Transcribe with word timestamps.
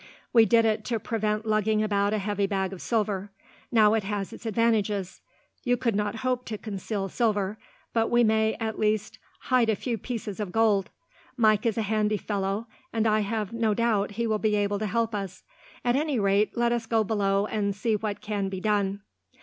We 0.33 0.45
did 0.45 0.65
it 0.65 0.83
to 0.85 0.99
prevent 0.99 1.45
lugging 1.45 1.83
about 1.83 2.11
a 2.11 2.17
heavy 2.17 2.47
bag 2.47 2.73
of 2.73 2.81
silver. 2.81 3.31
Now, 3.71 3.93
it 3.93 4.03
has 4.03 4.33
its 4.33 4.47
advantages. 4.47 5.21
You 5.63 5.77
could 5.77 5.95
not 5.95 6.15
hope 6.25 6.43
to 6.45 6.57
conceal 6.57 7.07
silver, 7.07 7.59
but 7.93 8.09
we 8.09 8.23
may, 8.23 8.55
at 8.59 8.79
least, 8.79 9.19
hide 9.41 9.69
a 9.69 9.75
few 9.75 9.99
pieces 9.99 10.39
of 10.39 10.51
gold. 10.51 10.89
Mike 11.37 11.67
is 11.67 11.77
a 11.77 11.83
handy 11.83 12.17
fellow, 12.17 12.65
and 12.91 13.05
I 13.05 13.19
have 13.19 13.53
no 13.53 13.75
doubt 13.75 14.17
will 14.17 14.39
be 14.39 14.55
able 14.55 14.79
to 14.79 14.87
help 14.87 15.13
us. 15.13 15.43
At 15.85 15.95
any 15.95 16.17
rate, 16.19 16.57
let 16.57 16.71
us 16.71 16.87
go 16.87 17.03
below 17.03 17.45
and 17.45 17.75
see 17.75 17.95
what 17.95 18.21
can 18.21 18.49
be 18.49 18.59
done." 18.59 19.01